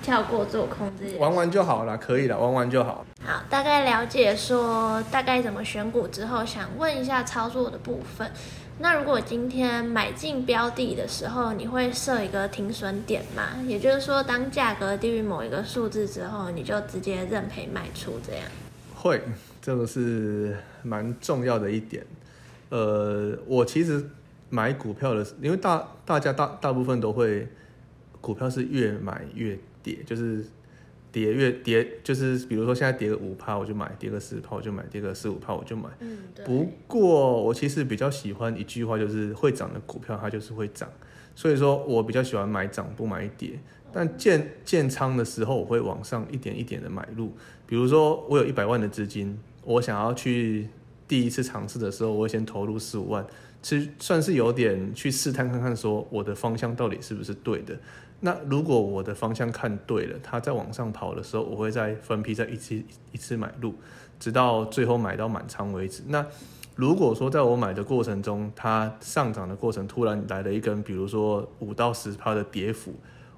[0.02, 3.06] 跳过做空这些玩玩就好了，可以了，玩玩就好。
[3.24, 8.32] 好，大概了解说大概怎么选股之后，想问一下操作的部分。
[8.80, 13.50] 那如果今天买进标的的时候，你会设一个停损点吗？
[13.68, 18.44] 也就是说，当价格低于某一个数字之后，你就直接认赔卖出这样。
[18.96, 19.22] 会，
[19.62, 22.04] 这个是蛮重要的一点。
[22.70, 24.04] 呃，我其实
[24.50, 27.48] 买股票的，因为大大家大大部分都会，
[28.20, 30.46] 股票是越买越跌，就是
[31.12, 35.90] 跌越跌，就是比如说现在跌个五趴我就买，跌个十趴我就买，跌个四五趴我就买。
[36.00, 40.90] 嗯，不过我其实比较喜欢一句话，就是会涨的股票它就是会涨，
[41.36, 43.60] 所以说我比较喜欢买涨不买跌。
[43.94, 47.34] 但建建仓的时候，我会往上一点一点的买入。
[47.66, 50.70] 比如说我有一百万的资金，我想要去
[51.10, 53.28] 第一次尝试的时候，我会先投入十五万，
[53.62, 57.78] 其实算是有点去试探看看，说我的方向到底是不是对的。
[58.24, 62.76] 那如果我的方向看对了，它在往上跑的时候，我会再分批再一次
[63.12, 63.74] 一次买入，
[64.20, 66.04] 直到最后买到满仓为止。
[66.08, 66.24] 那
[66.76, 72.94] 如果说在我买的过程中，它上涨的过程突然来了一根，比如说五到十趴的跌幅，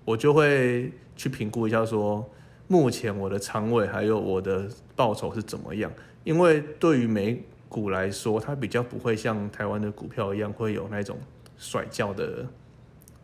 [0.05, 2.29] 我就会去评估一下说，
[2.67, 5.89] 目前我的仓位还有我的报酬是怎么样。
[6.25, 11.17] 因为对于美股来说，它比较不会像台湾的股票一样会有那种
[11.57, 12.45] 甩叫的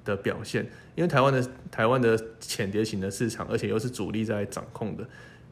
[0.10, 5.08] 的表现，因为台湾的台湾的浅碟型的市场，而且又是主力在掌控的，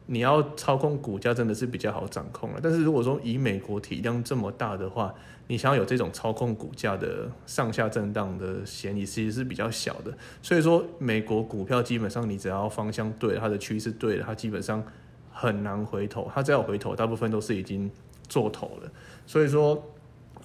[0.06, 2.60] 你要操控股价真的是比较好掌控了。
[2.62, 5.14] 但是如果说以美国体量这么大的话，
[5.46, 10.12] 你想要有这种操控股价的上下震荡的嫌疑，其实是比较小的。
[10.42, 14.84] 所以说，美国股票基本上你只要方向对了，它的趋势对了，它基本上
[15.32, 16.30] 很难回头。
[16.34, 17.90] 它只要回头，大部分都是已经
[18.28, 18.92] 做头了。
[19.26, 19.82] 所以说，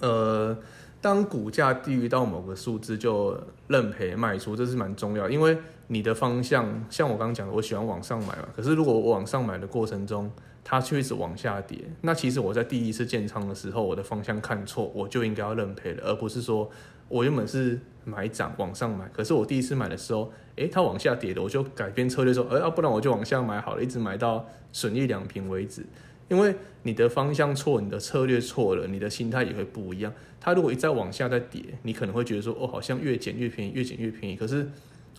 [0.00, 0.56] 呃，
[1.04, 3.38] 当股价低于到某个数字就
[3.68, 5.54] 认赔卖出，这是蛮重要，因为
[5.88, 8.48] 你的方向，像我刚刚讲的，我喜欢往上买嘛。
[8.56, 10.32] 可是如果我往上买的过程中，
[10.64, 16.70] 它却一直往下跌，那其实我在第一次建仓的时候，我的方向看错，我就应该要认赔了，而不是说
[17.10, 25.84] 我原本是买涨往上买，可是我第一次买的时候，诶，它往下跌了，我就改变策略说，呃，要、不然我就往下买好了，一直买到损益两平为止。
[26.28, 30.12] 因为你的方向错，你的策略错了，你的心态也会不一样。
[30.40, 34.36] 它如果一再往下再跌，你可能会觉得说，哦，好像越减越便宜，越减越便宜。
[34.36, 34.66] 可是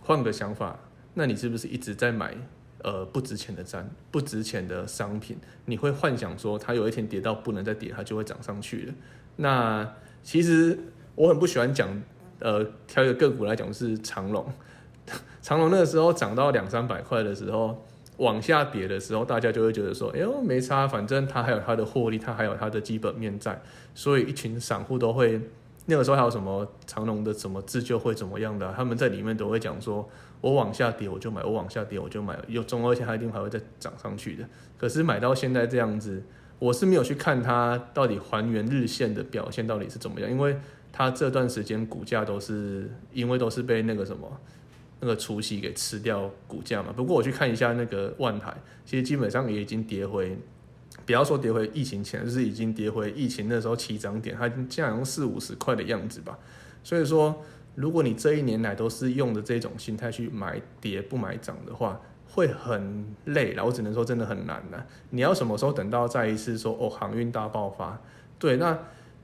[0.02, 0.80] 换个想法，
[1.14, 2.36] 那你是不是一直在买
[2.84, 8.94] 呃不值钱的债、不值钱的商品，你会幻想说它有一天跌到不能再跌，它就会涨上去了。
[9.36, 10.78] 那其实
[11.16, 11.90] 我很不喜欢讲，
[12.40, 14.46] 呃，挑一个个股来讲是长隆，
[15.42, 17.86] 长隆那个时候涨到两三百块的时候。
[18.18, 23.62] 往下跌的时候，大家就会觉得说：“哎呦，没差，反正它还有它的获利，它还有它的基本面在。”
[23.94, 25.42] 所以一群散户都会
[25.86, 30.08] 那个时候还有什么长隆的什么自救会怎么样的，他们在里面都会讲说
[30.42, 34.46] ：“我往下跌我就买，我往下跌我就买，有中而且它一定还会再涨上去的。”
[34.78, 36.24] 可是买到现在这样子，
[36.60, 40.58] 我是没有去看它到底还原日线的表现到底是怎么样，因为
[40.92, 44.40] 它这段时间股价都是因为都是被那个什么。
[45.02, 46.92] 那个除夕给吃掉股价嘛？
[46.92, 48.56] 不过我去看一下那个万海，
[48.86, 50.38] 其实基本上也已经跌回，
[51.06, 56.40] 不要说跌回疫情前，就是已经跌回疫情那时候起涨点，它竟然用四五十块的样子吧。
[56.82, 57.44] 所以说，
[57.76, 63.66] 如果你这一年来都是用的这种心态去买跌不买涨的话，会很累了。
[63.66, 64.86] 我只能说真的很难的。
[65.10, 68.02] 你要什么时候等到再一次说哦航运大爆发？
[68.40, 68.80] 对，那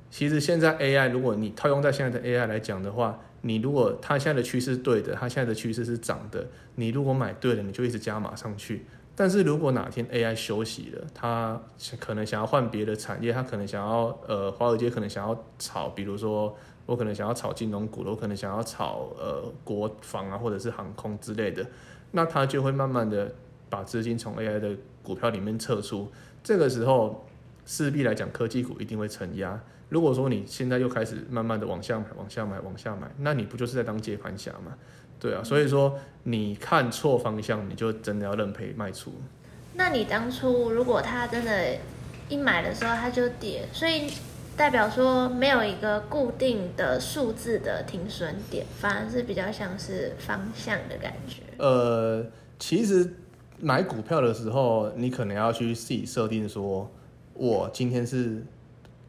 [0.09, 3.19] 其实现在 AI，如果你套用在现在的 AI 来讲的话。
[3.41, 8.85] 你如果它现在的趋势对的，它现在的趋势是涨的，你如果买对了，你就一直加码上去。
[9.15, 11.61] 但是如果哪天 AI 休息了，它
[11.99, 21.65] 可能想要换别的产业，它可能想要呃，华尔街可能想要炒，比如说我可能想要炒金融股，我可能想要炒呃国防啊，或者是航空之类的，
[22.11, 23.31] 那它就会慢慢的
[23.69, 26.09] 把资金从 AI 的股票里面撤出。
[26.41, 27.27] 这个时候
[27.65, 29.61] 势必来讲，科技股一定会承压。
[29.91, 34.73] 如果说你现在又开始慢慢的往下买，往下买，往下买，那你不就是在当接盘侠吗？
[35.19, 39.11] 对啊，所以说你看错方向，你就真的要认赔卖出。
[39.73, 41.75] 那你当初如果他真的，
[42.29, 44.09] 一买的时候他就跌，所以
[44.55, 51.41] 代表说没有一个固定的数字的停损点，反而是比较像是方向的感觉。
[51.57, 52.25] 呃，
[52.57, 53.13] 其实
[53.59, 56.89] 买股票的时候，你可能要去自己设定说，
[57.33, 58.41] 我今天是。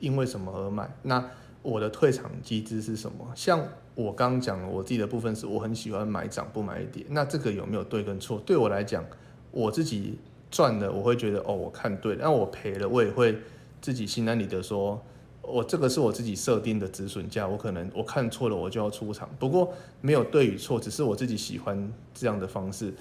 [0.03, 0.93] 因为什么而买？
[1.03, 1.25] 那
[1.63, 3.25] 我的退场机制是什么？
[3.37, 7.07] 像我刚刚讲我自己的部分是我很喜欢买涨不买跌。
[7.09, 8.43] 那这个有没有对跟错？
[8.45, 9.05] 对我来讲，
[9.53, 10.19] 我自己
[10.51, 13.39] 赚了，我会觉得哦，我看对了；那我赔了，我也会
[13.81, 15.01] 自己心安理得说，
[15.41, 19.31] 我这个是我自己设定的止损价，我可能我看错了，我就要出场。
[19.39, 22.93] 不过没有对与错，只是我自己喜欢这样的方式。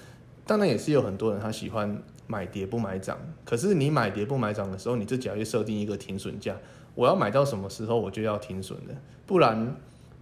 [0.46, 6.56] 当然也是有很多人他喜欢买跌不买涨，可是你买跌不买涨的时候，你自己要去设定一个停损价。
[6.96, 9.76] 我要买到什么时候我就要停损的，不然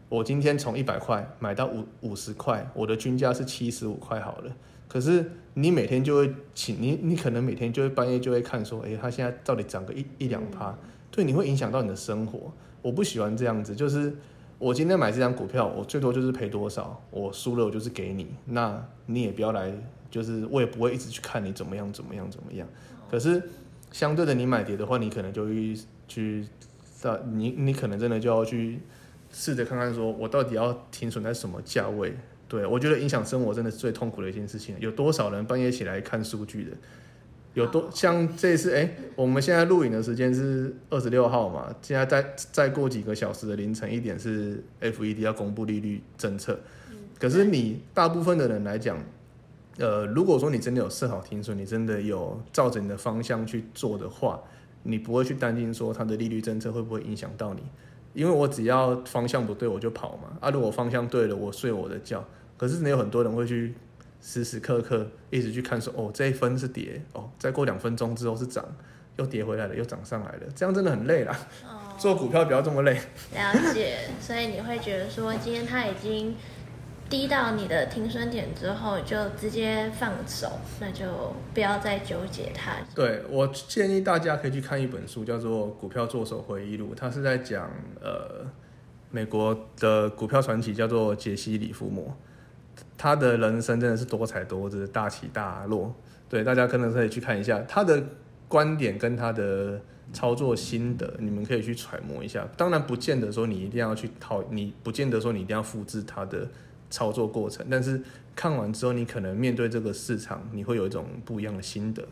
[0.08, 4.52] 我今天从一百块买到五五十块，我的均价是七十五块好了。
[4.88, 10.76] 可是你每天就会请你，你可能每天就会半夜就会看说，哎，它现在到底涨个一一两趴，
[11.12, 12.52] 对，你会影响到你的生活。
[12.82, 14.16] 我不喜欢这样子，就是
[14.58, 19.72] 我今天买这张股票，我最多就是赔多少，我输了我就是给你，那你也不要来，
[20.10, 22.68] 就是我也不会一直去看你怎么样怎么样怎么样。
[23.12, 23.44] 可是
[23.92, 25.76] 相对的，你买跌的话，你可能就会
[26.10, 26.46] 去。
[27.02, 28.78] 到你你可能真的就要去
[29.32, 32.14] 试着看看，说我到底要停损在什么价位？
[32.50, 34.76] 对我觉得影响生活真的是最痛苦的一件事情。
[34.82, 36.72] 有多少人半夜起来看数据的？
[37.54, 41.74] 有多像这次哎，我们现在录影的时间是二十六号嘛？
[41.82, 46.60] 现在再再过几个小时的凌晨一点是 FED 要公布利率政策。
[47.18, 48.98] 可是你大部分的人来讲，
[49.78, 54.38] 呃，如果说你真的有设好停损，你真的有照着你的方向去做的话。
[54.84, 57.62] 你不会去担心说它的利率政策会不会影响到你，
[58.14, 60.38] 因为我只要方向不对我就跑嘛。
[60.40, 62.26] 啊，如果方向对了，我睡我的觉。
[62.58, 63.74] 可是你有很多人会去
[64.22, 68.66] 时时刻刻一直去看说，哦，这一分是跌，哦，再过两分钟之后是涨，
[69.18, 71.38] 又跌回来了，又涨上来了，这样真的很累啦。
[71.98, 72.94] 做股票不要这么累。
[73.36, 76.36] 了解，所以你会觉得说，今天它已经。
[77.10, 82.74] 低到你的停损点之后，就直接放手，那就不要再纠结它。
[82.94, 87.68] 对我建议大家可以去看一本书，叫做《股票作手回忆录》，它是在讲
[88.00, 88.46] 呃
[89.10, 92.16] 美国的股票传奇，叫做杰西·里弗摩，
[92.96, 95.92] 他的人生真的是多彩多姿，大起大落。
[96.30, 98.04] 对，大家可能可以去看一下他的
[98.48, 99.82] 观点跟他的
[100.14, 102.48] 操作心得，你们可以去揣摩一下。
[102.56, 106.48] 当然，不见得说你一定要去套，你不见得说你一定要复制他的。
[106.90, 108.02] 操作过程，但是
[108.36, 112.04] 看完之后，你可能面对这个市场，你会有一种不一样的心得。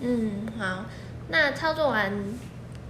[0.00, 0.86] 嗯，好，
[1.28, 2.12] 那操作完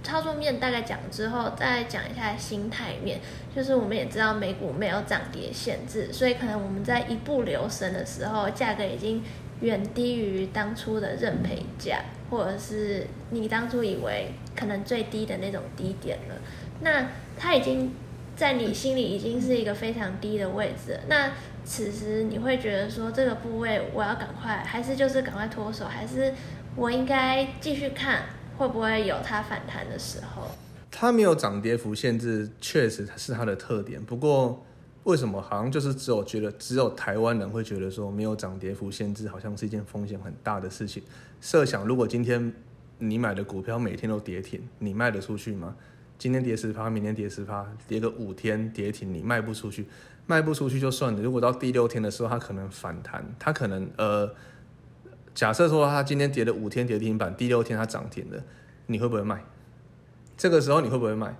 [0.03, 3.19] 操作面大概讲之后，再讲一下心态面。
[3.55, 9.23] 就是我们也知道美股没有涨跌限制，所以可能我们在一步留神的时候，价格已经
[9.61, 16.35] 远低于当初的认赔价，或者是你当初以为可能最低的那种低点了。
[16.81, 17.91] 那它已经。
[18.41, 20.99] 在你心里已经是一个非常低的位置。
[21.07, 21.31] 那
[21.63, 26.33] 此时你会觉得说这个部位我要赶快，还是就是赶快脱手，还是
[26.75, 28.23] 我应该继续看
[28.57, 30.47] 会不会有它反弹的时候？
[30.89, 34.03] 它没有涨跌幅限制，确实是它的特点。
[34.03, 34.65] 不过
[35.03, 41.03] 为什么好像就是只有觉得只有台湾人会觉得说没有涨跌幅限制，好像是一件风险很大的事情？
[41.39, 42.51] 设想如果今天
[42.97, 45.75] 你买的股票每天都跌停，你卖得出去吗？
[46.21, 49.87] 今天跌十趴，明天跌十趴，跌个五天跌停，你卖不出去，
[50.27, 51.19] 卖不出去就算了。
[51.19, 54.31] 如果到第六天的时候，它可能反弹，它可能呃，
[55.33, 58.43] 假设说它今天跌了五天跌停板，第六天它涨停了，
[58.85, 59.43] 你会不会卖？
[60.37, 61.35] 这个时候你会不会卖？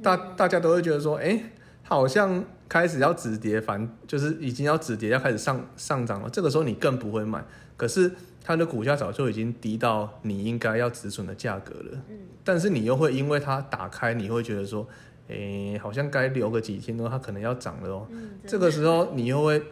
[0.00, 1.50] 大大家都会觉得说，哎，
[1.82, 6.30] 好像开始要止跌反，就是已经要止跌，要开始上上涨了。
[6.30, 7.44] 这个时候你更不会卖。
[7.76, 8.12] 可是
[8.46, 12.02] 它的股价早就已经低到你应该要止损的价格了。
[12.10, 12.18] 嗯。
[12.44, 14.86] 但是你又会因为它打开，你会觉得说，
[15.28, 18.06] 诶，好像该留个几天哦，它可能要涨了哦。
[18.10, 18.32] 嗯。
[18.46, 19.62] 这个时候你又会，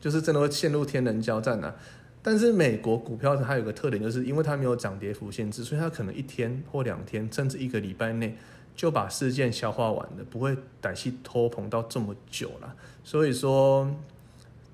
[0.00, 1.74] 就是真的会陷入天人交战呐。
[2.22, 8.38] 但是美国股票它有个特点，就是因为它没有涨跌幅限制，所以它可能一天或两天，甚至一个礼拜内
[8.74, 12.74] 就把事件消化完了，不会歹气拖棚到这么久了。
[13.04, 13.94] 所以说。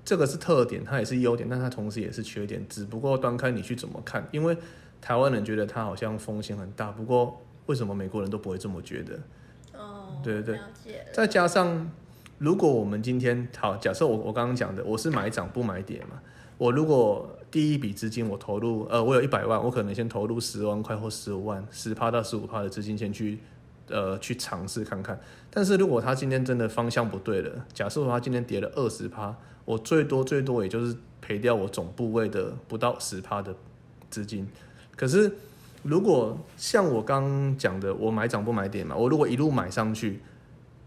[0.09, 2.65] 这个是特点，它也是优点，但它同时也是缺点。
[2.67, 4.57] 只不过端看你去怎么看，因为
[4.99, 9.19] 台湾人觉得它好像风险很大，不过为什么美国人都不会这么觉得？
[9.77, 11.05] 哦，对对对。
[11.13, 11.87] 再加上，
[12.39, 16.19] 如果我们今天好，假设我我刚刚讲的，我是买涨不买跌嘛。
[16.57, 23.37] 我如果第一笔资金我投入，呃，我有一百万，我可能先投入十万块或十五万，十趴到十五趴的资金先去。
[23.89, 25.19] 呃，去尝试看看。
[25.51, 33.55] 但是如果他今天真的方向不对了，假设他今天跌了二十趴，我最多最多也就是赔掉我总部位的不到十趴的
[34.09, 34.47] 资金。
[34.95, 35.31] 可是
[35.83, 40.19] 如果像我刚讲的，我买涨不买点嘛，我如果一路买上去，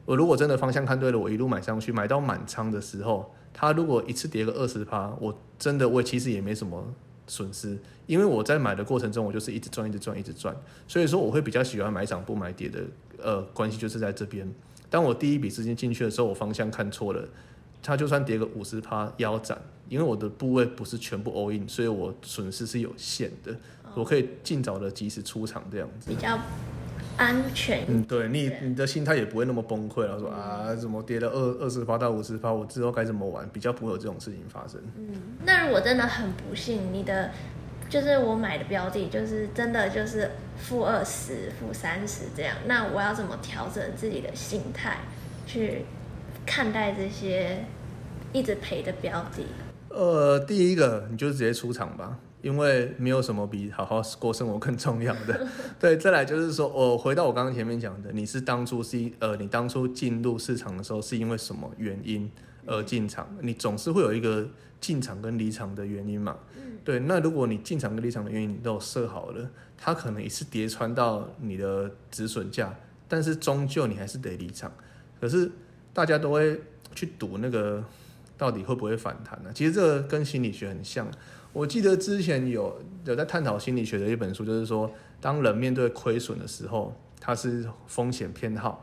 [0.04, 6.94] 我如果真的方向看对了，我一路买上去，买到满仓的时候，他如果一次跌个二十趴，我真的我其实也没什么。
[7.32, 10.54] 损失，因为我在买的过程中，我就是一直赚，一直赚，一直赚，
[10.86, 12.80] 所以说我会比较喜欢买涨不买跌的，
[13.16, 14.46] 呃，关系就是在这边。
[14.90, 17.26] 当我第一笔资金进去的时候，我方向看错了，
[17.82, 23.56] 它就算跌个五十趴腰斩，因为我的部位不是全部 all in，所以我损失是有限的，
[23.94, 26.10] 我可以尽早的及时出场这样子。
[26.10, 26.38] 比较。
[27.16, 30.18] 安全，嗯，对你，你的心态也不会那么崩溃了。
[30.18, 33.48] 说啊，怎么跌了二二十趴到五十趴，我之后该怎么玩？
[33.50, 34.80] 比较不会有这种事情发生。
[34.96, 37.30] 嗯，那如果真的很不幸，你的
[37.88, 44.98] 就是我买的标的，就是真的就是负二十、负三十这样，那我要怎么调整自己的心态
[45.46, 45.84] 去
[46.46, 47.64] 看待这些
[48.32, 49.44] 一直赔的标的？
[49.90, 52.16] 呃，第一个，你就直接出场吧。
[52.42, 55.46] 因为没有什么比好好过生活更重要的。
[55.78, 62.28] 对，再来就是说，我回到我刚刚前面讲的，你是当初是呃，你当初进入市场的时候是因为什么原因
[62.66, 63.28] 而进场？
[63.40, 64.46] 你总是会有一个
[64.80, 66.36] 进场跟离场的原因嘛？
[66.84, 72.74] 对，那如果你进场跟离场的原因你都设好了，它可能一次叠穿到你的止损价，
[73.06, 74.72] 但是终究你还是得离场。
[75.20, 75.48] 可是
[75.94, 76.60] 大家都会
[76.92, 77.84] 去赌那个
[78.36, 79.50] 到底会不会反弹呢？
[79.54, 81.06] 其实这个跟心理学很像。
[81.52, 88.82] 我记得之前有有在探讨心理学的一本书，就是说，当人面对亏损的时候，他是风险偏好；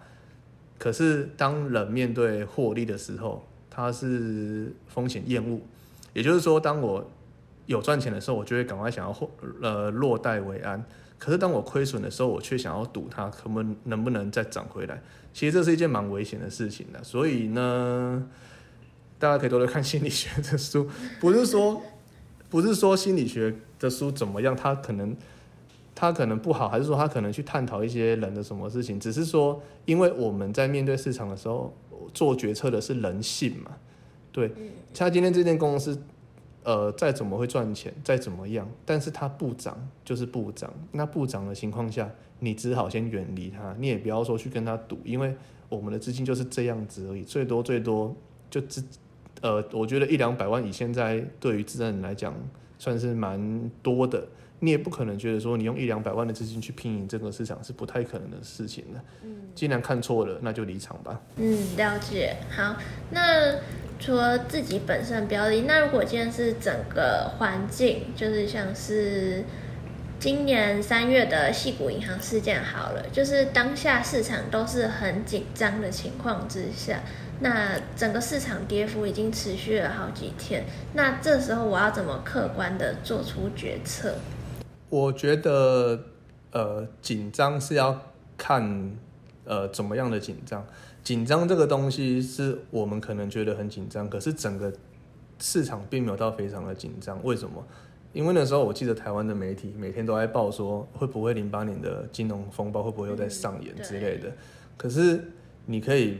[0.77, 5.59] 可是当人面对获利的时候，他是风险厌恶。
[6.13, 7.09] 也就是说，当我
[7.65, 9.29] 有赚钱的时候，我就会赶快想要获
[9.63, 10.79] 呃落袋为安；
[11.17, 15.01] 可是当我亏损的时候，我却想要赌它可不能不能再涨回来。
[15.33, 17.03] 其实这是一件蛮危险的事情的。
[17.03, 18.27] 所以呢，
[19.17, 20.87] 大家可以多多看心理学的书，
[21.19, 21.81] 不是说。
[22.49, 25.15] 不是说心理学的书怎么样，他可能
[25.93, 28.99] 他可能不好，还是说他可能去探讨一些人的什么事情？
[28.99, 31.71] 只是说，因为我们在面对市场的时候
[32.13, 33.71] 做决策的是人性嘛，
[34.31, 34.51] 对。
[34.95, 36.01] 他今天这间公司，
[36.63, 40.73] 呃，再怎么会赚钱，再怎么样，但是它不涨就是不涨。
[40.91, 42.09] 那不涨的情况下，
[42.39, 45.35] 你只好先远离它，你也不要说去跟他赌，因为
[45.69, 48.15] 我们的资金就是这样子而已，最多最多
[48.49, 48.83] 就只。
[49.41, 52.33] 呃，我觉得一两百万以现在对于自然人来讲
[52.77, 54.27] 算是蛮多的，
[54.59, 58.99] 你也不可能觉得说你用一两百万的资金去拼赢这个市场是不太可能的事情的。
[59.23, 61.21] 嗯，既然看错了，那就离场吧。
[61.37, 62.35] 嗯，了解。
[62.49, 62.75] 好，
[63.11, 63.55] 那
[63.99, 69.43] 除了自己本身标的，那如果今天是整个环境，就是像是
[70.19, 77.01] 今年三月的细谷银行事件好了，就是当下市场都是很紧张的情况之下。
[77.41, 84.15] 那整个市场跌幅已经持续了好几天，那这时候我要怎么客观的做出决策？
[84.89, 85.99] 我觉得，
[86.51, 88.01] 呃，紧张是要
[88.37, 88.91] 看，
[89.45, 90.65] 呃怎么样的紧张？
[91.03, 94.71] 紧张这个东西是我们可能觉得很紧张，可是整个
[95.39, 97.23] 市场并没有到非常的紧张。
[97.23, 97.65] 为什么？
[98.11, 104.31] 因为那时候我记得台湾的媒体每天都在报说会不会零八年的金融风暴会不会又在上演之类的。
[104.75, 105.23] 可是
[105.67, 106.17] 你可以，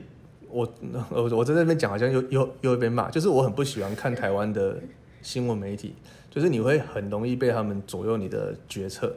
[0.50, 0.74] 我
[1.10, 4.78] 我我在这边讲好像又又又被骂，就是我很不喜欢看台湾的
[5.22, 5.95] 新闻媒体，
[6.30, 9.16] 就是你会很容易被他们左右你的决策。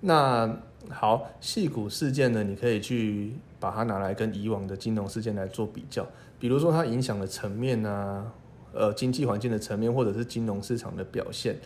[0.00, 0.54] 那
[0.90, 6.06] 好，细股事件呢，你可以去把它拿来跟以往的金融事件来做比较，
[6.38, 8.30] 比如说它影响的层面啊，
[8.74, 11.56] 呃，经济环境的层面，或者是金融市场的表现。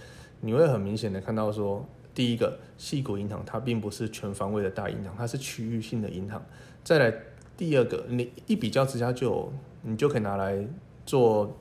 [0.41, 1.85] 你会很明显的看到说，
[2.15, 6.41] 第一个，细股银行它并不是全方位的大银行，它是区域性的银行。
[6.85, 7.13] 再来，
[7.59, 9.53] 第二个，你一比较之下就有，
[9.83, 10.65] 你就可以拿来
[11.05, 11.55] 做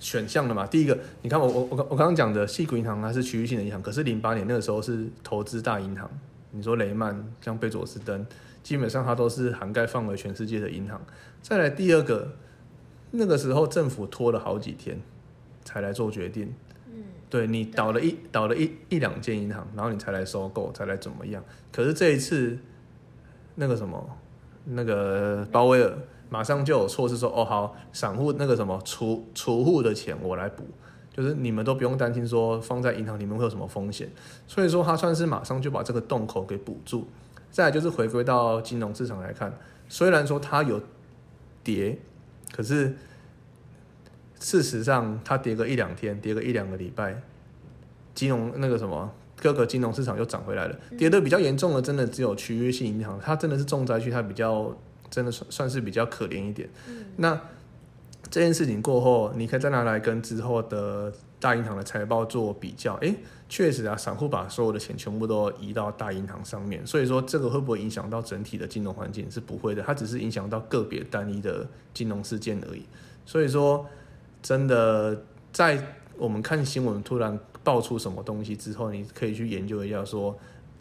[0.00, 0.66] 选项了嘛。
[0.66, 6.10] 第一个，你看我我我我刚刚讲的细股银行它是区域性的银行，可是零八年那个时候是投资大银行。
[6.50, 8.26] 你说雷曼像贝佐斯登，
[8.64, 11.00] 基本上它都是涵盖范围全世界的银行。
[11.40, 12.32] 再来第二个，
[13.12, 15.00] 那个时候政府拖了好几天
[15.64, 16.52] 才来做决定。
[17.30, 21.44] 对你倒了一倒了一一两间银行，然后你才来收购，才来怎么样？
[21.70, 22.58] 可是这一次，
[23.54, 24.18] 那个什么，
[24.70, 25.92] 那个鲍威尔
[26.28, 30.64] 马上就有措施说，哦好，散户那个什么储储户的钱我来补，
[31.12, 34.10] 就是你们都不用担心说放在银行里面会有什么风险，
[34.46, 37.06] 所以说他算是马上就把这个洞口给补住。
[37.50, 39.52] 再就是回归到金融市场来看，
[39.88, 40.80] 虽然说它有
[41.62, 41.98] 跌，
[42.52, 42.96] 可是。
[44.40, 47.20] 事实上，它跌个一两天，跌个一两个礼拜，
[48.14, 50.78] 金融那个什么各个金融市场又涨回来了。
[50.96, 54.76] 跌的比较严重的，真的只有区域性银行，它真的是重灾区，它比较
[55.10, 56.68] 真的算算是比较可怜一点。
[57.16, 57.40] 那
[58.30, 62.94] 这件事情过后，你可以再拿来跟之后的大银行的财报做比较。
[62.96, 63.14] 诶，
[63.48, 69.30] 确实啊，散户把所有的钱全部都移到大银行上面，所以说这个会不会影响到整体的金融环境？
[69.30, 72.84] 是不会的，它只是影响到个别单一的金融事件而已。
[73.24, 73.86] 所以说。
[74.40, 75.20] 真的，
[75.52, 75.84] 在
[76.16, 77.36] 我们看新闻突然
[77.68, 80.34] 爆出什么东西之后，你可以去研究一下，说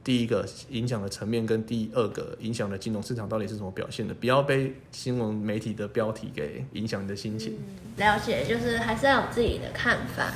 [0.06, 7.58] 第一个影响的层面跟第二个影响的金融市场到底是怎么表现的，不要被新闻媒体的标题给影响你的心情。
[7.98, 10.32] 了解，就是还是要有自己的看法。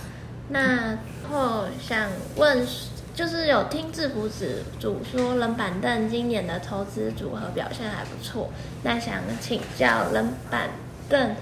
[0.49, 0.97] 那
[1.29, 2.67] 后想问，
[3.15, 8.49] 就是有听制服子主说冷板凳今年的投资组合表现还不错，
[8.83, 10.69] 那想请教冷板
[11.07, 11.33] 凳。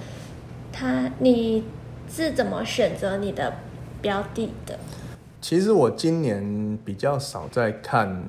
[0.71, 1.63] 他你
[2.07, 3.51] 是怎么选择你的
[4.03, 4.77] 标的的？
[5.41, 8.23] 其实我今年比较少在看，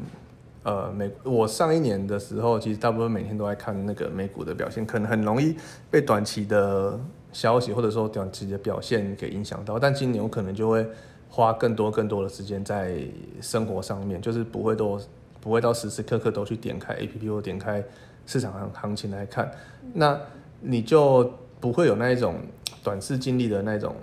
[0.62, 5.56] 呃，美我上一年的时候，其实大部分每天都在看那个美股的表现，可能很容易
[5.90, 6.98] 被短期的
[7.32, 9.78] 消息或者说短期的表现给影响到。
[9.78, 10.86] 但今年我可能就会
[11.28, 12.98] 花更多更多的时间在
[13.40, 15.00] 生活上面，就是不会都
[15.40, 17.82] 不会到时时刻刻都去点开 A P P 或点开
[18.26, 19.50] 市场行行情来看。
[19.92, 20.18] 那
[20.60, 21.32] 你就。
[21.60, 22.36] 不会有那一种
[22.82, 23.94] 短视经历的那种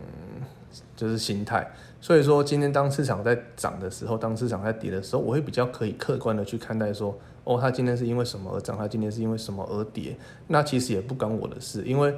[0.96, 1.66] 就是心态，
[2.02, 10.16] 所以说今天当市场在涨的时候，当市场在跌的时候，我会比较可以客观的去看待说，哦，它今天是因为什么而涨，它今天是因为什么而跌，
[10.48, 12.14] 那其实也不关我的事，因为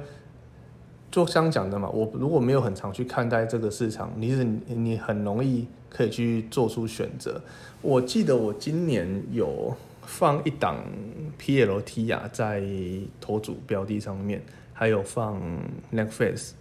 [1.10, 7.40] 就像讲的嘛，我如果没有很常去看待这个市场，你是你很容易可以去做出选择。
[7.82, 10.84] 我记得我今年有放一档
[11.38, 12.62] PLT 啊，在
[13.20, 14.42] 投组标的上面。
[14.72, 15.38] 还有放
[15.92, 16.52] Netflix，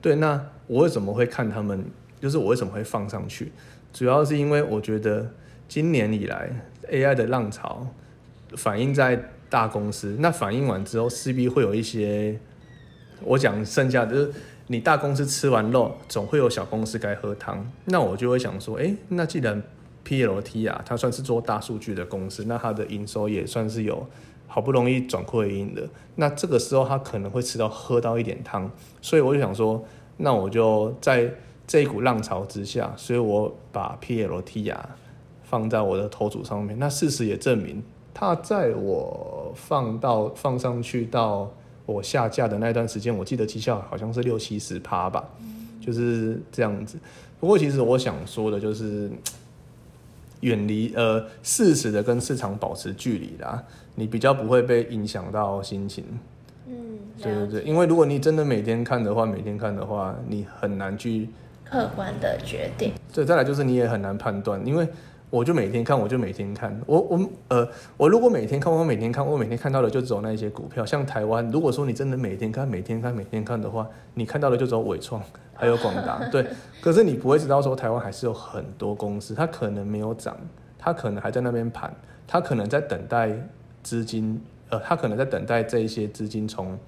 [0.00, 1.84] 对，那我为什么会看他们？
[2.20, 3.50] 就是我为什么会放上去？
[3.92, 5.30] 主要是因为我觉得
[5.66, 6.50] 今年以来
[6.90, 7.86] AI 的浪潮
[8.56, 12.38] 反映在大公司，那反映完之后势必会有一些，
[13.22, 14.32] 我讲剩下的就是
[14.68, 17.70] 你大公司吃完肉，总会有小公司该喝汤。
[17.86, 19.62] 那我就会想说，哎，那既然
[20.06, 24.06] PLT 啊，它算是做大数据的公司，那它的营收也算是有。
[24.52, 28.68] 好不容易转亏为盈的，那这个时候他可能会吃到喝到一点汤，
[29.00, 29.80] 所以我就想说，
[30.16, 31.32] 那我就在
[31.68, 34.96] 这一股浪潮之下，所以我把 PLT 啊
[35.44, 36.76] 放在我的头组上面。
[36.80, 37.80] 那事实也证明，
[38.12, 41.48] 它在我放到放上去到
[41.86, 45.24] 我下架的那段时间，我记得绩效好像是六七十趴吧，
[45.80, 46.98] 就是这样子。
[47.38, 49.08] 不过其实我想说的就是。
[50.40, 53.62] 远离呃，适时的跟市场保持距离啦，
[53.94, 56.04] 你比较不会被影响到心情。
[56.66, 56.74] 嗯，
[57.22, 61.28] 对对对，因为如果你真的每天看的话，每天看的话，你很难去
[61.64, 62.92] 客观的决定。
[63.12, 64.88] 对，再来就是你也很难判断，因为。
[65.32, 66.76] 我就每天看，我就每天看。
[66.86, 70.84] 我我呃，我如果每天看，我每天看，我每天看到的就只有那一些股票。
[70.84, 75.22] 像台湾，如果说你真的每天看、每天看、每天看的话，你看到的就只有伟创
[75.60, 76.26] 还有广达。
[76.32, 76.46] 对，
[76.80, 80.36] 可是你不会知道说台湾还是有很多公司，它可能没有涨，
[80.78, 81.94] 它可能还在那边盘，
[82.26, 83.30] 它可能在等待
[83.82, 84.40] 资金
[84.70, 86.78] 呃，它可能在等待这一些资金从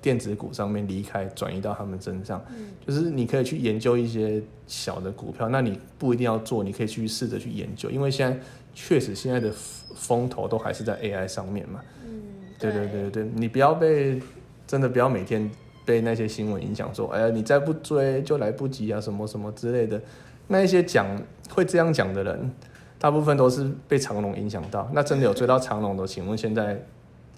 [0.00, 2.40] 电子股上面离开，转移到他们身上。
[2.56, 8.38] 嗯就是你可以去研究一些小的股票，那你不一定要做，你可以去试着去研究，因为现在
[8.74, 9.52] 确实现在的
[9.94, 11.80] 风头都还是在 AI 上面嘛。
[12.04, 12.22] 嗯，
[12.58, 14.20] 对对对对，你不要被
[14.66, 15.48] 真的不要每天
[15.84, 20.00] 被那些新闻影响，说哎呀你再不追就来不及啊什么什么之类的。
[20.48, 21.06] 那一些讲
[21.50, 22.52] 会这样讲的人，
[22.98, 24.90] 大部分都是被长龙影响到。
[24.92, 26.80] 那真的有追到长龙的，请问现在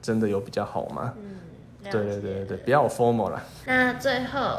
[0.01, 1.15] 真的有比较好吗？
[1.17, 3.43] 嗯，对对对对对，不要有 formal 啦。
[3.67, 4.59] 那最后，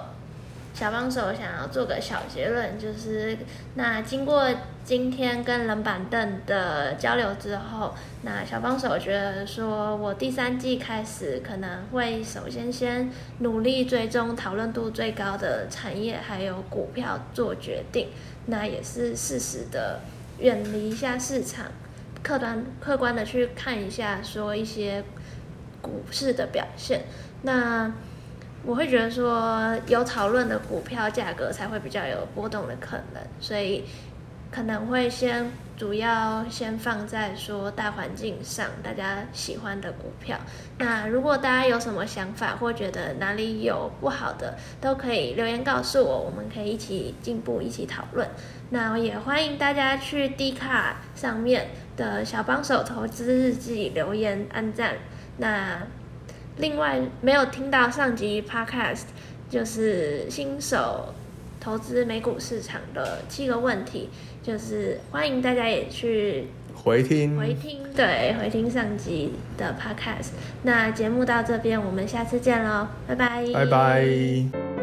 [0.75, 3.37] 小帮手想要做个小结论，就是
[3.75, 4.45] 那经过
[4.83, 13.09] 今天跟冷板凳的交流之后，那小帮手觉得说，我第三季开始可能会首先先
[13.39, 18.09] 努力追踪讨论度最高的产业还有股票做决定，
[18.47, 20.01] 那也是适时的
[20.39, 21.67] 远离一下市场，
[22.21, 25.05] 客观客观的去看一下说一些
[25.81, 27.03] 股市的表现。
[27.43, 27.93] 那
[28.65, 33.83] 我会觉得说，有讨论的股票价格才会比较有波动的可能，所以
[34.51, 40.37] 可能会先主要先放在说大环境上大家喜欢的股票。
[40.79, 48.27] 那如果大家有什么想法或觉得哪里有不好的，都可以留言告诉我，我们可以一起进步，一起讨论。
[48.71, 54.95] 那也欢迎大家去 D 卡上面的小帮手投资日记留言按赞。
[55.37, 55.81] 那
[56.57, 59.03] 另外没有听到上集 podcast，
[59.49, 61.13] 就是新手
[61.59, 64.09] 投资美股市场的七个问题，
[64.41, 70.29] 就是欢迎大家也去回听，回听，对，回听上集的 podcast。
[70.63, 74.74] 那节目到这边，我们下次见喽，拜拜，拜拜。